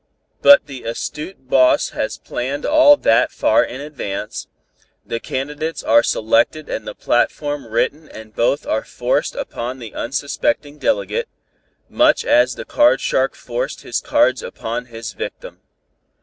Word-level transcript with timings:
But 0.41 0.65
the 0.65 0.81
astute 0.83 1.47
boss 1.47 1.89
has 1.89 2.17
planned 2.17 2.65
all 2.65 2.97
that 2.97 3.31
far 3.31 3.63
in 3.63 3.79
advance, 3.81 4.47
the 5.05 5.19
candidates 5.19 5.83
are 5.83 6.01
selected 6.01 6.67
and 6.69 6.87
the 6.87 6.95
platform 6.95 7.67
written 7.67 8.09
and 8.09 8.33
both 8.35 8.65
are 8.65 8.83
'forced' 8.83 9.35
upon 9.35 9.77
the 9.77 9.93
unsuspecting 9.93 10.79
delegate, 10.79 11.29
much 11.87 12.25
as 12.25 12.55
the 12.55 12.65
card 12.65 12.99
shark 12.99 13.35
forced 13.35 13.81
his 13.81 14.01
cards 14.01 14.41
upon 14.41 14.85
his 14.87 15.13
victim. 15.13 15.59